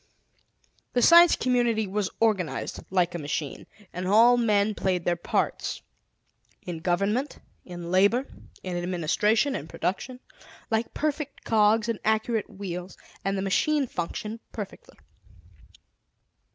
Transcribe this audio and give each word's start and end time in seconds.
The 0.93 1.03
Science 1.03 1.35
Community 1.35 1.85
was 1.85 2.09
organized 2.19 2.79
like 2.89 3.13
a 3.13 3.19
machine: 3.19 3.67
and 3.93 4.07
all 4.07 4.35
men 4.35 4.73
played 4.73 5.05
their 5.05 5.15
parts, 5.15 5.83
in 6.65 6.79
government, 6.79 7.37
in 7.65 7.91
labor, 7.91 8.25
in 8.63 8.75
administration, 8.77 9.55
in 9.55 9.67
production, 9.67 10.19
like 10.71 10.95
perfect 10.95 11.43
cogs 11.43 11.87
and 11.87 11.99
accurate 12.03 12.49
wheels, 12.49 12.97
and 13.23 13.37
the 13.37 13.43
machine 13.43 13.85
functioned 13.85 14.39
perfectly. 14.51 14.95